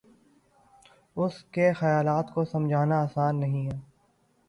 [1.15, 3.79] اس کے خیالات کو سمجھنا آسان نہیں ہے